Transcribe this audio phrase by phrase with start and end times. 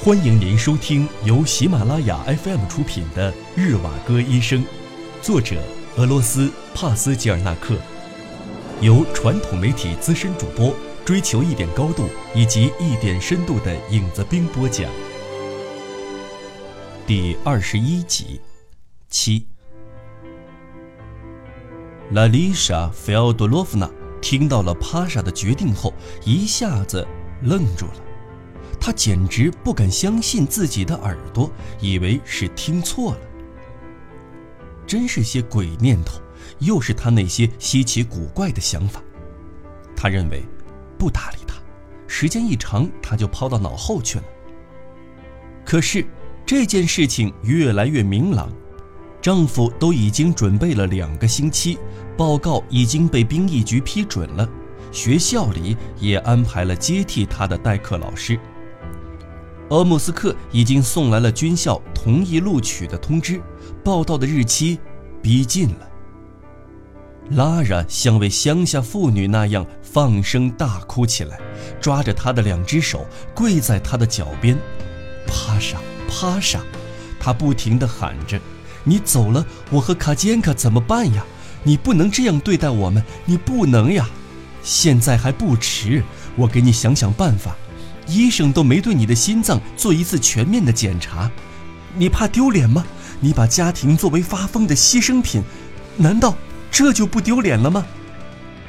[0.00, 4.62] 欢迎您收听由喜马拉雅 FM 出品的《日瓦戈医生》，
[5.20, 5.60] 作者
[5.96, 7.76] 俄罗斯帕斯吉尔纳克，
[8.80, 10.72] 由传统媒体资深主播
[11.04, 14.88] 追求一点高度以及一点深度的影子兵播讲。
[17.04, 18.40] 第二十一集，
[19.10, 19.48] 七。
[22.12, 23.90] 拉丽莎·菲奥多洛夫娜
[24.22, 25.92] 听到了帕莎的决定后，
[26.24, 27.06] 一下子
[27.42, 28.07] 愣住了。
[28.88, 33.20] 她简直不敢相信自己的耳朵，以为是听错了。
[34.86, 36.18] 真是些鬼念头，
[36.60, 39.02] 又是他那些稀奇古怪的想法。
[39.94, 40.42] 他认为，
[40.96, 41.56] 不搭理他，
[42.06, 44.24] 时间一长，他就抛到脑后去了。
[45.66, 46.02] 可是，
[46.46, 48.50] 这件事情越来越明朗。
[49.20, 51.78] 丈夫都已经准备了两个星期，
[52.16, 54.48] 报告已经被兵役局批准了，
[54.90, 58.40] 学校里也安排了接替他的代课老师。
[59.70, 63.40] 俄莫斯克已经送来了军校同意录取的通知，
[63.84, 64.78] 报到的日期
[65.22, 65.88] 逼近了。
[67.32, 71.38] 拉拉像位乡下妇女那样放声大哭起来，
[71.78, 74.56] 抓着他的两只手跪在他的脚边，
[75.26, 76.64] 趴上趴上，
[77.20, 78.40] 他不停地喊着。
[78.84, 81.22] 你走了，我和卡坚卡怎么办呀？
[81.62, 84.08] 你不能这样对待我们，你不能呀！
[84.62, 86.02] 现在还不迟，
[86.36, 87.54] 我给你想想办法。
[88.08, 91.30] 医生都没对你的心脏做一次全面的检查，
[91.96, 92.84] 你怕丢脸吗？
[93.20, 95.42] 你把家庭作为发疯的牺牲品，
[95.96, 96.34] 难道
[96.70, 97.84] 这就不丢脸了吗？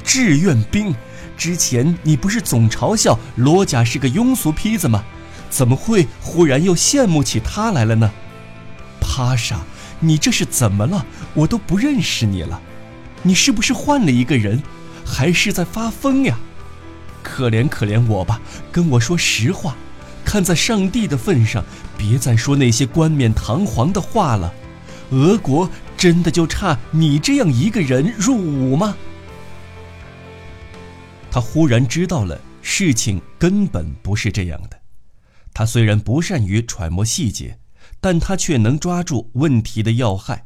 [0.04, 0.94] 志愿兵，
[1.38, 5.04] 之前你不是总嘲笑罗贾是个庸俗坯子吗？
[5.50, 8.12] 怎么会忽然又羡慕起他来了呢？
[9.00, 9.60] 帕莎。
[10.02, 11.06] 你这是怎么了？
[11.34, 12.62] 我都不认识你了，
[13.22, 14.64] 你是不是换了一个人，
[15.06, 16.40] 还是在发疯呀？
[17.23, 19.75] 可怜可怜我吧，跟我说实话，
[20.25, 21.64] 看在上帝的份上，
[21.98, 24.53] 别再说那些冠冕堂皇的话了。
[25.11, 28.95] 俄国真的就差你这样一个人入伍吗？
[31.32, 34.80] 他忽然知道了，事情根本不是这样的。
[35.54, 37.60] 他虽然不善于揣摩细节。
[38.02, 40.45] 但他却能抓住问题的要害。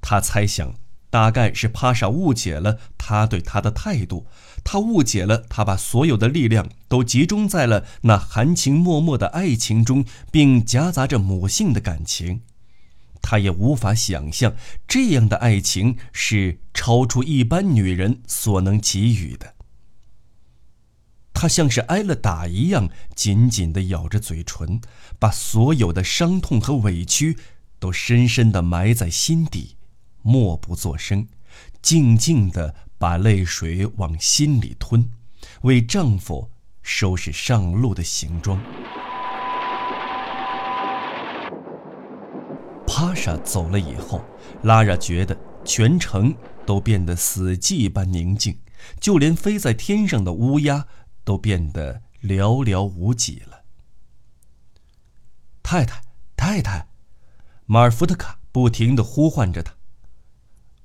[0.00, 0.72] 他猜想，
[1.12, 4.26] 大概是帕莎误解了他对他的态度，
[4.64, 12.40] 他误解了他把所有的力量都集中在了那含情脉脉的爱情中，并夹杂着母性的感情。
[13.20, 14.56] 他也无法想象
[14.88, 19.52] 这样的爱情是超出一般女人所能给予的。
[21.34, 24.80] 他像是挨了打一样，紧紧地咬着嘴唇，
[25.18, 27.36] 把所有的伤痛和委屈
[27.78, 29.76] 都深深地埋在心底，
[30.22, 31.28] 默不作声，
[31.82, 35.10] 静静地把泪水往心里吞，
[35.62, 36.50] 为丈夫
[36.82, 38.58] 收拾上路的行装。
[42.86, 44.24] 帕莎走了以后，
[44.62, 46.34] 拉拉觉得全城
[46.64, 48.58] 都变得死寂般宁静，
[49.00, 50.86] 就连飞在天上的乌鸦。
[51.24, 53.62] 都变得寥寥无几了。
[55.62, 56.02] 太太，
[56.34, 56.88] 太太，
[57.64, 59.72] 马尔福特卡不停地呼唤着他。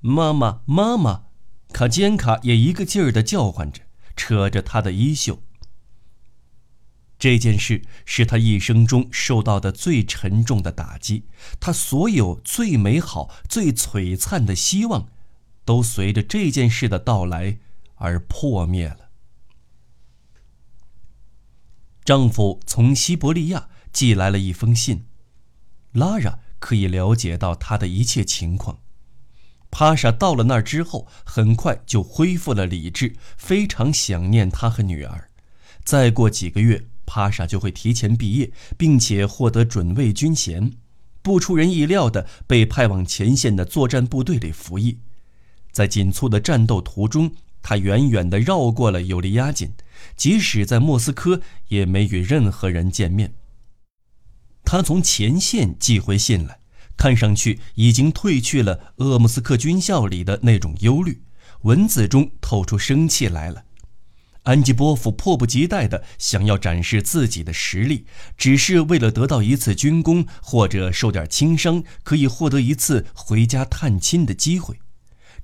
[0.00, 1.24] 妈妈，妈妈，
[1.72, 3.82] 卡坚卡也一个劲儿地叫唤着，
[4.14, 5.42] 扯着他的衣袖。
[7.18, 11.24] 这件事是他一生中受到的最沉重的打击，
[11.58, 15.08] 他所有最美好、最璀璨的希望，
[15.64, 17.58] 都随着这件事的到来
[17.96, 19.10] 而破灭了。
[22.04, 25.06] 丈夫从西伯利亚寄来了一封信，
[25.90, 28.78] 拉拉可以了解到他的一切情况。
[29.70, 35.30] 帕莎到了那儿之后，很快就恢复了理智，非常想念他和女儿。
[35.84, 40.72] 再过几个月，帕莎就会提前毕业，并且获得准尉军衔，
[41.22, 44.98] 不出人意料的被派往前线的作战部队里服役。
[45.72, 47.32] 在紧促的战斗途中。
[47.60, 49.72] 他远远地绕过了尤利亚紧，
[50.16, 53.34] 即使在莫斯科也没与任何人见面。
[54.64, 56.57] 他从前线寄回信来，
[56.98, 61.22] 看上去已经褪去了鄂木斯克军校里的那种忧虑，
[61.62, 63.64] 文字中透出生气来了。
[64.42, 68.06] 安吉波夫迫不及待地想要展示自己的实力，
[68.36, 74.78] 只是为了得到一次军功，或者受点轻伤，可以获得一次回家探亲的机会。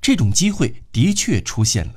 [0.01, 1.95] 这种机会的确出现了。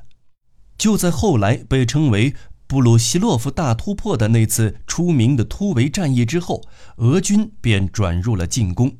[0.77, 2.35] 就在后来被称为
[2.67, 6.61] 布鲁希洛夫大突破的那次出名的突围战役之后，
[6.97, 8.97] 俄军便转入了进攻。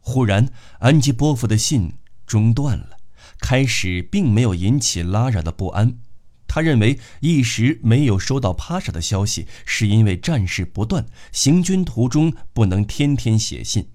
[0.00, 0.50] 忽然，
[0.80, 1.94] 安吉波夫的信
[2.26, 2.96] 中断了。
[3.38, 5.98] 开始并没有引起拉拉的不安，
[6.46, 13.90] 他认为一时没有收到帕莎的消息，是因为战事不断，行军途中不能天天写信。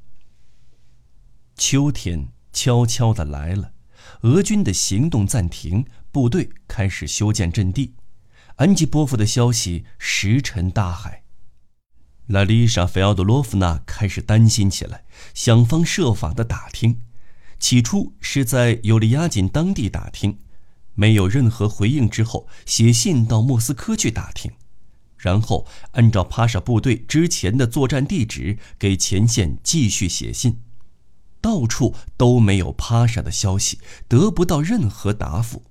[1.56, 3.74] 秋天悄悄地来了，
[4.22, 7.94] 俄军的行动暂停，部队开始修建阵地。
[8.56, 11.25] 安吉波夫的消息石沉大海。
[12.28, 15.04] 拉丽莎·菲奥多洛夫娜开始担心起来，
[15.36, 17.02] 想方设法地打听。
[17.60, 20.40] 起初是在尤利亚锦当地打听。
[20.96, 24.52] 没有任何回应之后，写信到莫斯科去打听，
[25.18, 30.62] 然后按照帕沙部队之前的作战地址给前线继续写信，
[31.42, 35.64] 到处都没有帕沙的消息，得不到任何答复。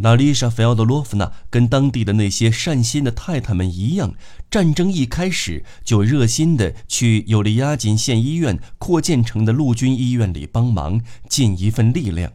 [0.00, 4.14] 娜丽莎·菲奥多洛夫娜跟当地的那些善心的太太们一样，
[4.48, 12.32] 战争一开始就热心地去尤利亚金县医院扩建成的陆军医院里帮忙，尽一份力量。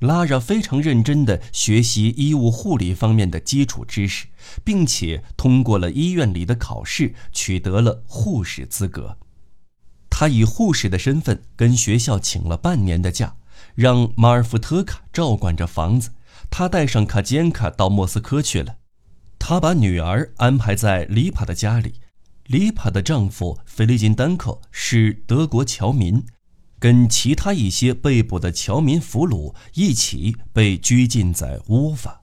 [0.00, 4.26] 拉拉非常认真地学习医务护理方面的基础知识，
[4.64, 9.16] 并且通过了医院里的考试，取得了护士资格。
[10.10, 13.36] 他以护士的身份跟学校请了半年的假，
[13.76, 16.10] 让马尔福特卡照管着房子。
[16.52, 18.76] 他带上卡坚卡到莫斯科去了。
[19.38, 21.94] 他把女儿安排在丽帕的家里。
[22.44, 26.22] 丽帕的丈夫菲利金丹科是德国侨民。
[26.78, 32.22] 跟其他一些被捕的侨民俘虏一起被拘禁在乌法。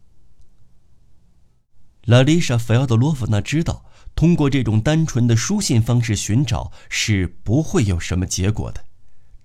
[2.03, 3.85] 拉丽莎·菲奥多洛夫娜知道，
[4.15, 8.83] 通过这种单纯的书信方式寻找是不会有什么结果的。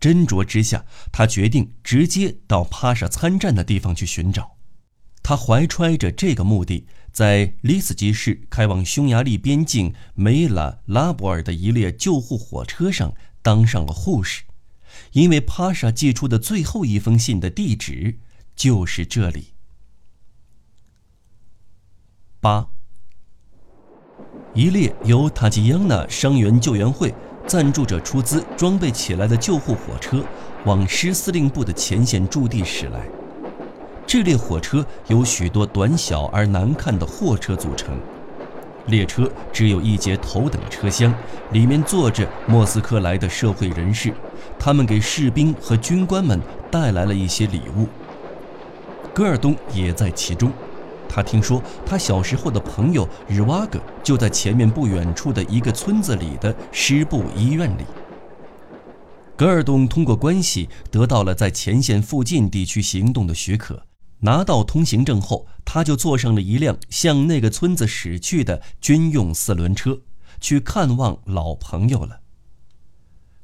[0.00, 4.53] 斟酌之下，她决定直接到帕莎参战的地方去寻找。
[5.24, 14.42] 他怀揣着这个目的，在利斯基市开往匈牙利边境梅拉拉博尔的一列救护火车上当上了护士。
[15.12, 18.18] 因为帕莎寄出的最后一封信的地址
[18.54, 19.54] 就是这里。
[22.38, 22.68] 八，
[24.52, 27.14] 一列由塔吉央娜伤员救援会
[27.46, 30.22] 赞助者出资装备起来的救护火车，
[30.66, 33.08] 往师司令部的前线驻地驶来。
[34.14, 37.98] 这列火车由许多短小而难看的货车组成。
[38.86, 41.12] 列车只有一节头等车厢，
[41.50, 44.14] 里面坐着莫斯科来的社会人士，
[44.56, 46.40] 他们给士兵和军官们
[46.70, 47.88] 带来了一些礼物。
[49.12, 50.52] 戈尔东也在其中，
[51.08, 57.82] 他听说他小时候的朋友日瓦格就在前面不远处的一个村子里的师部医院里。
[59.34, 63.82] 戈尔东通过关系得到了在前线附近地区行动的许可。
[64.20, 70.00] 拿到通行证后，他就坐上了一辆向那个村子驶去的军用四轮车，
[70.40, 72.20] 去看望老朋友了。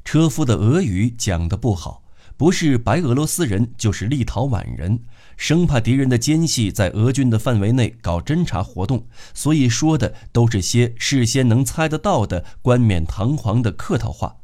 [0.05, 2.02] 车夫的俄语讲得不好，
[2.37, 5.00] 不是白俄罗斯人就是立陶宛人，
[5.37, 14.37] 生怕敌人的奸细在俄军的范围内搞侦察活动，所以说的都是些事先能猜得到的冠冕堂皇的客套话。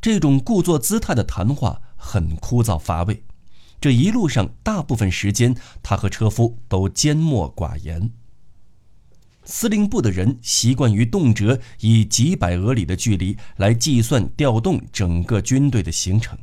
[0.00, 3.22] 这种故作姿态的谈话很枯燥乏味。
[3.80, 8.10] 这一路上，大部分时间，他和车夫都缄默寡言。
[9.44, 16.38] 司令部的人习惯于动辄以几百俄里的距离来计算调动整个军队的行程。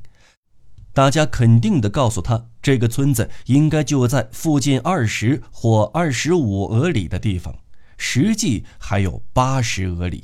[0.94, 7.56] 大家肯定地告诉他，这个村子应该就在附近二十或二十五俄里的地方，
[7.98, 10.24] 实际还有八十俄里。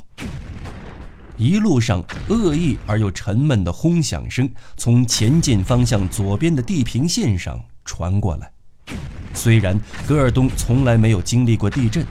[1.37, 8.51] 一路上，恶意而又沉闷的轰响声从前进方向左边的地平线上传过来。
[9.33, 12.03] 虽然戈尔东从来没有经历过地震，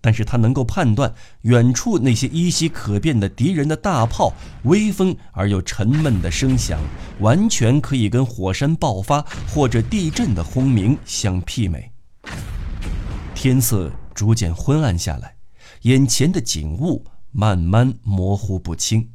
[0.00, 4.32] 但是他能够判断远处那些依稀可辨的敌人的大炮
[4.62, 6.80] 威风而又沉闷的声响，
[7.18, 11.92] 完全可以跟火山爆发或者地震的轰鸣相媲美。
[13.34, 15.34] 天色逐渐昏暗下来，
[15.82, 17.04] 眼前的景物。
[17.32, 19.08] 慢慢模糊不清，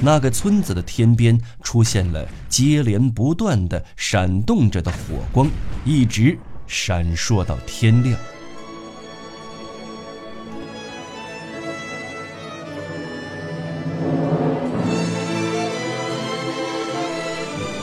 [0.00, 5.48] 那个村子的天边出现了接连不断的闪动着的火光，
[5.84, 8.18] 一直闪烁到天亮。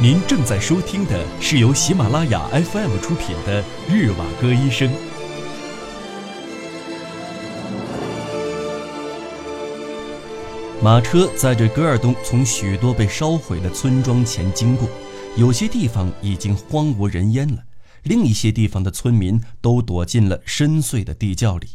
[0.01, 4.87] 您正在收听的是由喜马拉雅 FM 出品的《日瓦戈医生》。
[10.85, 14.87] 马车载着戈尔东从许多被烧毁的村庄前经过，
[15.35, 17.63] 有些地方已经荒无人烟了，
[18.03, 21.69] 另一些地方的村民都躲进了深邃的地窖里。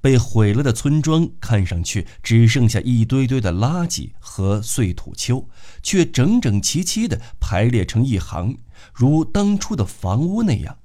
[0.00, 5.48] 被毁了的村庄看上去只剩下一堆堆的垃圾和碎土丘，
[5.80, 8.58] 却整整齐齐地排列成一行，
[8.92, 10.76] 如当初的房屋那样。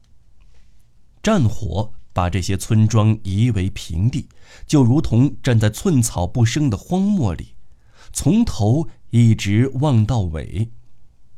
[1.24, 4.30] 战火把这些村庄夷为平地，
[4.66, 7.56] 就如同站在寸草不生的荒漠里，
[8.14, 10.72] 从头一直望到尾。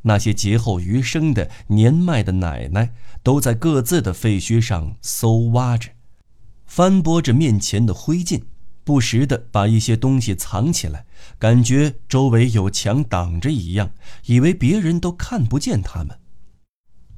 [0.03, 2.93] 那些劫后余生的年迈的奶奶，
[3.23, 5.89] 都在各自的废墟上搜挖着，
[6.67, 8.43] 翻拨着面前的灰烬，
[8.83, 11.07] 不时地把一些东西藏起来，
[11.39, 13.89] 感觉周围有墙挡着一样，
[14.27, 16.19] 以为别人都看不见他们。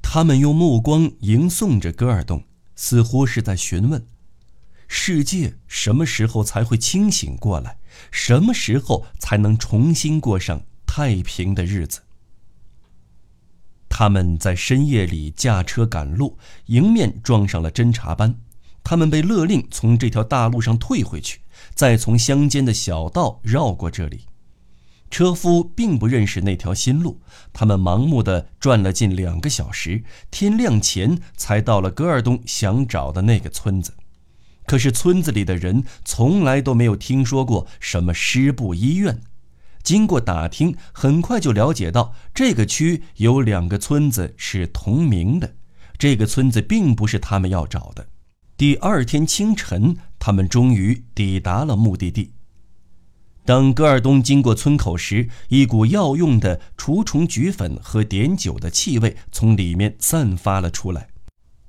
[0.01, 2.45] 他们用目光迎送着戈尔东，
[2.81, 4.07] 似乎是在询问：
[4.87, 7.77] 世界什么时候才会清醒过来？
[8.09, 12.03] 什么时候才能重新过上太平的日子？
[13.89, 18.39] 他们在深夜里驾车赶路，迎面撞上了侦察班。
[18.81, 21.41] 他们被勒令从这条大路上退回去，
[21.75, 24.21] 再从乡间的小道绕过这里。
[25.09, 33.93] 车夫并不认识那条新路，他们盲目地转了近两个小时，天亮前才到了戈尔东想找的那个村子。
[34.65, 39.21] 可是村子里的人从来都没有听说过什么师部医院。
[39.81, 45.55] 经过打听，很快就了解到这个区有两个村子是同名的。
[45.97, 48.07] 这个村子并不是他们要找的。
[48.55, 52.33] 第二天清晨，他们终于抵达了目的地。
[53.45, 61.07] 当戈尔东经过村口时，一股药用的除虫菊粉和碘酒的气味从里面散发了出来。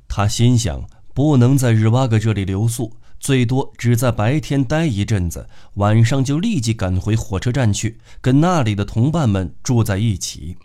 [0.06, 0.84] 他心想，
[1.14, 2.96] 不能在日瓦格这里留宿。
[3.18, 10.56] 最多只在白天待一阵子，晚上就立即赶回火车站去，跟那里的同伴们住在一起。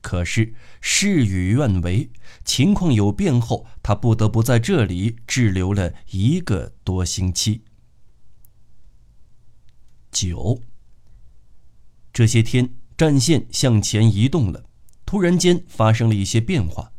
[0.00, 2.08] 可是事与愿违，
[2.44, 7.62] 情况有变后，他不得不在这里滞留了一个多星期。
[10.12, 10.60] 九。
[12.12, 14.66] 这些天，战线向前移动了，
[15.04, 16.92] 突然间发生了一些变化。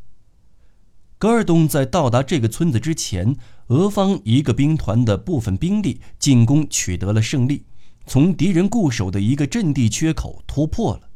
[1.17, 3.37] 戈尔东在到达这个村子之前。
[3.67, 7.63] 俄方一个兵团的部分兵力进攻取得了胜利，
[8.05, 11.09] 从敌人固守的一个阵地缺口突破了。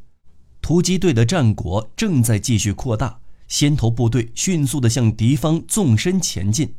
[0.62, 6.74] 突击队的战果正在继续扩大，先头部队迅速地向敌方纵深前进。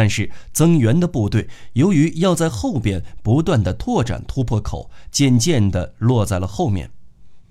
[0.00, 6.90] 但是增援的部队由于要在后边不断的拓展突破口，渐渐地落在了后面，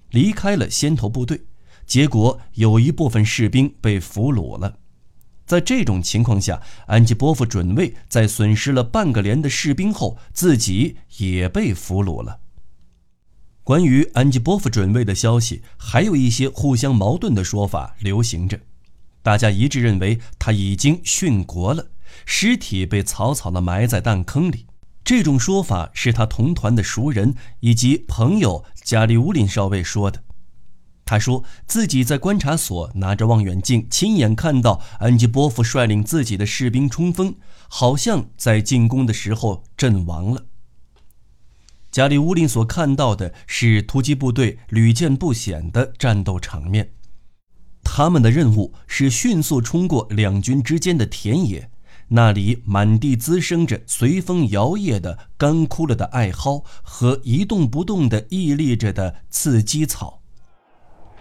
[0.10, 1.42] 离开了先头部队，
[1.86, 4.80] 结果有一部分士兵被俘虏了。
[5.46, 12.40] 在这种情况下，安吉波夫准尉在损失了半个连的士兵后，自己也被俘虏了。
[13.64, 18.60] 关于安吉波夫准尉的消息，还有一些互相矛盾的说法流行着。
[19.22, 21.86] 大家一致认为他已经殉国了，
[22.26, 24.66] 尸体被草草地埋在弹坑里。
[25.04, 30.24] 这种说法是他同团的熟人以及朋友加里乌林少尉说的。
[31.04, 37.36] 他说自己在观察所拿着望远镜，亲眼看到安吉波夫率领自己的士兵冲锋，
[37.68, 40.46] 好像在进攻的时候阵亡了。
[41.90, 46.92] 加里乌林所看到的是突击部队屡见不鲜的战斗场面，
[47.84, 51.72] 他们的任务是迅速冲过两军之间的田野，
[52.12, 60.20] 那里满地滋生着随风摇曳的干枯了的艾蒿和一动不动地屹立着的刺鸡草。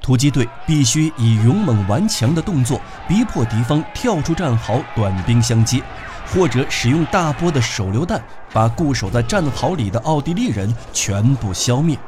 [0.00, 5.82] 突击队必须以勇猛顽强的动作逼迫敌方跳出战壕，短兵相接，
[6.26, 11.98] 或者使用大波的手榴弹把固守在战壕里的奥地利人全部消灭。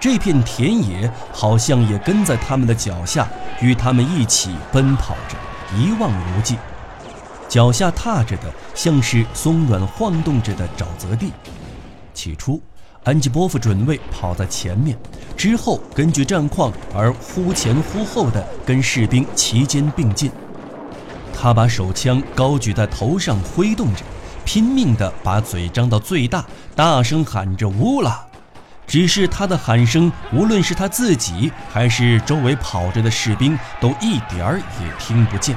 [0.00, 3.28] 这片田野好像也跟在他们的脚下，
[3.60, 5.36] 与他们一起奔跑着，
[5.76, 6.56] 一望无际。
[7.48, 11.30] 脚下踏着的像是松软晃动着的沼泽地。
[12.12, 12.60] 起初。
[13.04, 14.96] 安吉波夫准尉跑在前面，
[15.36, 20.32] 之后根据战况而忽前忽后的跟士兵齐肩并进。
[21.38, 24.00] 他把手枪高举在头上挥动着，
[24.46, 28.24] 拼命地把嘴张到最大，大声喊着“乌拉”。
[28.88, 35.54] 只是他的喊声，无论是他自己还是周围跑着的士兵，都一点儿也听不见。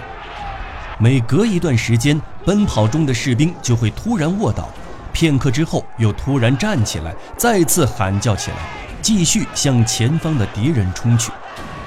[1.00, 4.68] 每隔一段时间，奔跑中的士兵就会突然卧倒。
[5.14, 8.58] 片刻之后，又突然站起来，再次喊叫起来，
[9.02, 11.32] 继续向前方的敌人冲去。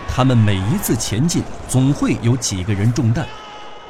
[0.09, 3.27] 他们每一次前进，总会有几个人中弹，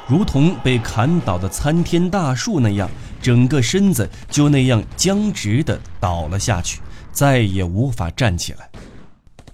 [0.07, 2.89] 如同被砍倒的参天大树那样，
[3.21, 8.69] 整个身子就那样僵直地倒了下去，再也无法站起来。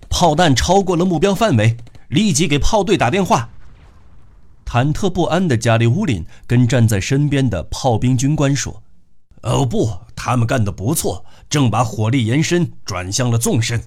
[0.10, 1.76] 炮弹超过了目标范围，
[2.08, 3.50] 立即给炮队打电话。
[4.68, 8.84] 忐忑不安的加里乌林跟站在身边的炮兵军官说。
[9.44, 13.82] 哦不，他们干得不错，正把火力延伸转向了纵深。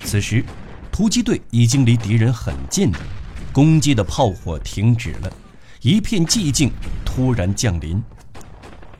[0.00, 0.42] 此时，
[0.90, 2.90] 突击队已经离敌人很近，
[3.52, 5.30] 攻击的炮火停止了，
[5.82, 6.70] 一片寂静
[7.04, 8.02] 突然降临。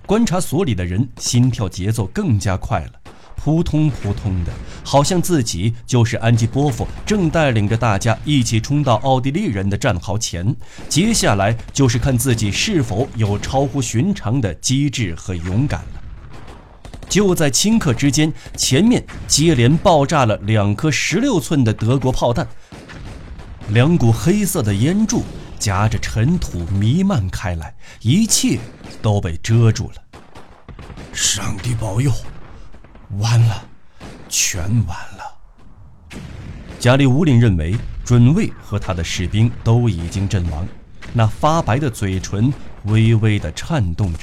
[0.05, 3.00] 观察所里的人心跳节奏更加快了，
[3.43, 4.53] 扑通扑通的，
[4.85, 10.55] 好像自己就是安吉波夫，正带领着大家一起冲到奥地利人的战壕前。
[10.91, 16.03] 接下来就是看自己是否有超乎寻常的机智和勇敢了。
[17.09, 22.47] 就在顷刻之间，前面接连爆炸了两颗十六寸的德国炮弹，
[23.71, 25.25] 两股黑色的烟柱
[25.59, 28.59] 夹着尘土弥漫开来，一切
[29.01, 29.95] 都被遮住了。
[31.13, 32.13] 上帝保佑！
[33.19, 33.65] 完了，
[34.29, 36.19] 全完了。
[36.79, 40.67] 加里乌林认为，准尉和他的士兵都已经阵亡，
[41.13, 42.53] 那发白的嘴唇
[42.85, 44.21] 微微的颤动着。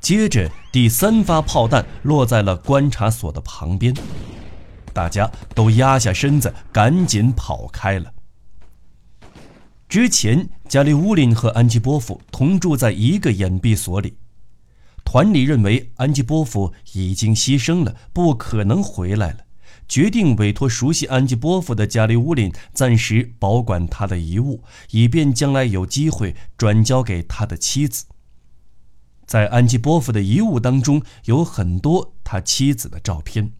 [0.00, 3.94] 接着，第三发炮弹落在了观察所的旁边，
[4.92, 8.12] 大家都压下身子，赶紧跑开了。
[9.88, 14.16] 之前，加里乌林和安吉波夫同住在一个掩蔽所里，
[15.12, 19.40] 团里认为安吉波夫已经牺牲了，不可能回来了，
[19.86, 28.06] 决定委托熟悉安吉波夫的加里乌林暂时保管他的遗物，以便将来有机会转交给他的妻子。
[29.26, 33.52] 在安吉波夫的遗物当中有很多他妻子的照片。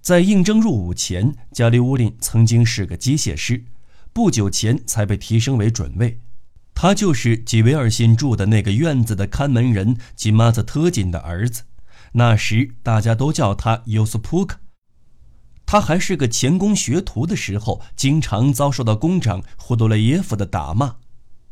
[0.00, 3.64] 在应征入伍前，加里乌林曾经是个机械师，
[4.12, 6.18] 不久前才被提升为准尉。
[6.74, 11.62] 他就是吉维尔新住的那个院子的看门人吉马泽特金的儿子。
[12.12, 14.58] 那时大家都叫他尤斯普克。
[15.64, 20.96] 他还是个钳工学徒的时候，经常遭受到工长胡多雷耶夫的打骂。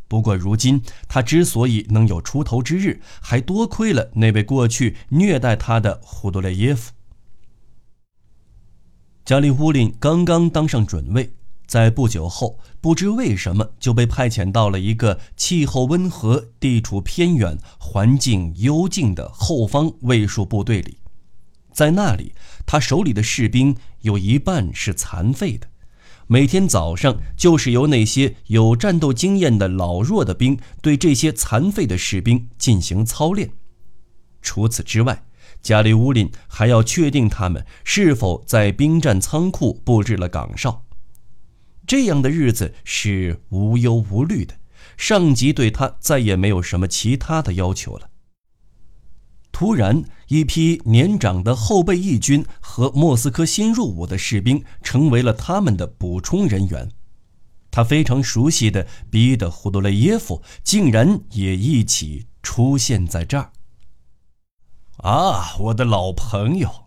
[0.09, 6.93] 不过，如今他之所以能有出头之日，还多亏了那位过去虐待他的胡多雷耶夫。
[9.25, 11.33] 加利乌林刚刚当上准尉，
[11.71, 20.97] 在不久后，不知为什么就被派遣到了一个气候温和、地处偏远、环境幽静的后方卫戍部队里。
[21.73, 22.35] 在那里，
[22.67, 25.69] 他手里的士兵有一半是残废的。
[26.27, 33.49] 每天早上，就是由那些有战斗经验的老弱的兵对这些残废的士兵进行操练。
[34.43, 35.23] 除此之外，
[35.63, 40.83] 加里乌林还要确定他们是否在兵站仓库布置了岗哨。
[41.91, 44.55] 这样的日子是无忧无虑的，
[44.97, 48.11] 上级对他再也没有什么其他的要求了。
[49.51, 56.89] 突然，一批年长的后备义军和莫斯科新入伍的士兵成为了他们的补充人员。
[57.73, 63.51] 他非常熟悉的彼得·胡多雷耶夫竟然也一起出现在这儿。
[64.99, 66.87] 啊，我的老朋友！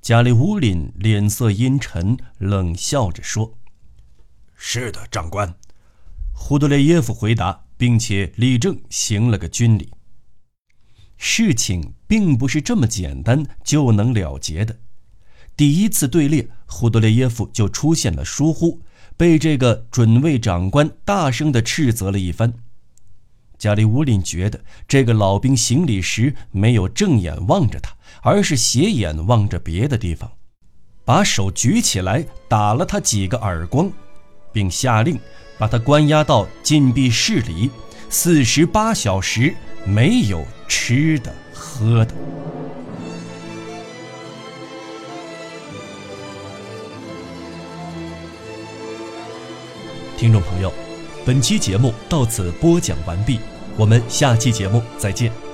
[0.00, 3.52] 加里乌林脸色阴沉，冷笑着说
[4.64, 5.52] ：“是的，长官。”
[6.32, 9.92] 胡德雷耶夫回答，并且立正行了个军礼。
[11.16, 14.78] 事情并不是这么简单就能了结的。
[15.56, 18.80] 第一次队列，胡德列耶夫就出现了疏忽，
[19.16, 22.54] 被这个准尉长官大声地斥责了一番。
[23.58, 30.30] 加里乌林觉得这个老兵行礼时没有正眼望着他，而是斜眼望着别的地方，
[31.04, 33.92] 把手举起来打了他几个耳光，
[34.52, 35.18] 并下令
[35.58, 37.70] 把他关押到禁闭室里，
[38.08, 40.46] 四十八小时没有。
[40.74, 42.14] 吃的喝的，
[50.16, 50.72] 听众朋友，
[51.26, 53.38] 本期节目到此播讲完毕，
[53.76, 55.51] 我们下期节目再见。